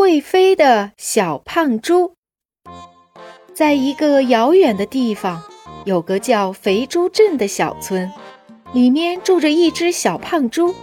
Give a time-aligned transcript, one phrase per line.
[0.00, 2.14] 会飞的小胖猪。
[3.52, 5.42] 在一个遥远的地方，
[5.84, 8.10] 有个叫肥猪镇的小村，
[8.72, 10.74] 里面住着一只小胖猪。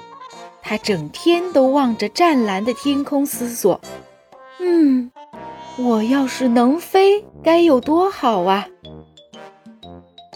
[0.62, 3.82] 它整天都望着湛蓝的天空，思索
[4.62, 5.12] ：“嗯，
[5.80, 8.68] 我要是能飞，该有多好啊！”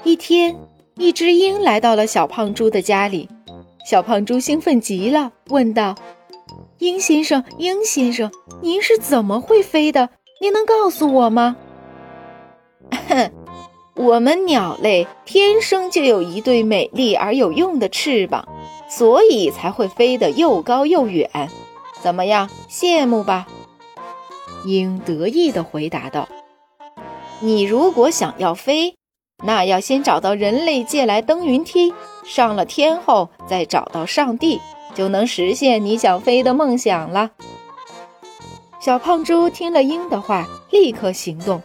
[0.03, 0.55] 一天，
[0.95, 3.29] 一只鹰来到了小胖猪的家里，
[3.85, 5.95] 小胖猪兴奋极了，问道。
[6.81, 10.09] 鹰先生，鹰先生，您是怎么会飞的？
[10.41, 11.55] 您能告诉我吗？
[13.07, 13.31] 哼，
[13.95, 18.47] 我们鸟类天生就有一对美丽而有用的翅膀，
[18.89, 21.29] 所以才会飞得又高又远。
[22.01, 23.45] 怎么样，羡慕吧？
[24.65, 26.27] 鹰得意地回答道
[27.41, 28.95] ：“你如果想要飞，
[29.43, 31.93] 那要先找到人类借来登云梯，
[32.25, 34.59] 上了天后再找到上帝。”
[34.93, 37.31] 就能实现你想飞的梦想了。
[38.79, 41.61] 小胖猪听了鹰的话，立刻行动。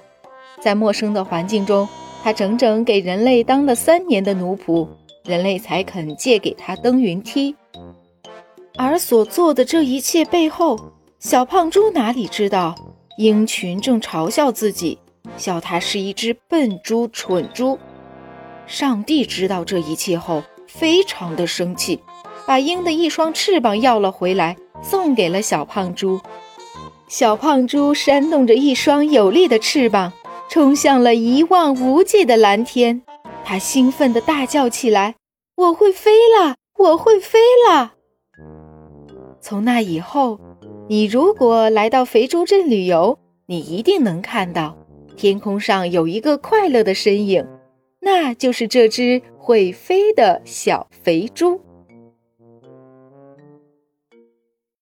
[0.60, 1.88] 在陌生的环境中，
[2.22, 4.88] 他整整给人类当了三年的奴仆，
[5.24, 7.54] 人类才肯借给他登云梯。
[8.76, 10.78] 而所做的这一切背后，
[11.18, 12.74] 小胖猪哪里知道，
[13.16, 14.98] 鹰群正嘲笑自己，
[15.38, 17.78] 笑他是一只笨猪、蠢猪。
[18.66, 22.00] 上帝知道这一切后，非常的生气。
[22.46, 26.20] 把鹰的一双翅膀要了回来，送给了小胖猪。
[27.08, 30.12] 小胖猪扇动着一双有力的翅膀，
[30.48, 33.02] 冲向了一望无际的蓝天。
[33.44, 35.14] 它兴奋地大叫起来
[35.56, 36.56] ：“我会飞了！
[36.78, 37.94] 我会飞了！”
[39.40, 40.40] 从那以后，
[40.88, 44.76] 你如果来到肥猪镇旅游，你一定能看到
[45.16, 47.46] 天空上有一个快乐的身影，
[48.00, 51.60] 那就是这只会飞的小肥猪。